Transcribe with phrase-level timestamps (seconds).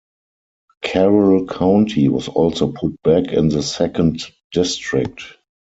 [0.83, 5.35] Carroll County was also put back in the second district.